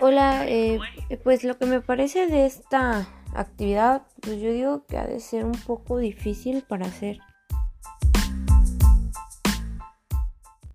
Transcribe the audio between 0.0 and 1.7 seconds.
Hola, eh, pues lo que